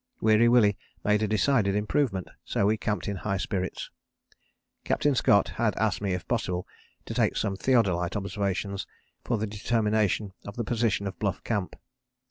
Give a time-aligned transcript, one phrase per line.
[0.19, 3.91] Weary Willie made a decided improvement, so we camped in high spirits.
[4.83, 6.67] Captain Scott had asked me if possible
[7.05, 8.87] to take some theodolite observations
[9.23, 11.75] for the determination of the position of Bluff Camp.